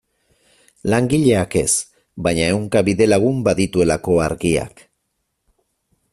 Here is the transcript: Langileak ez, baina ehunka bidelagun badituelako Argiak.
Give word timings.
Langileak 0.93 1.57
ez, 1.61 1.67
baina 2.29 2.47
ehunka 2.55 2.83
bidelagun 2.89 3.45
badituelako 3.49 4.19
Argiak. 4.31 4.85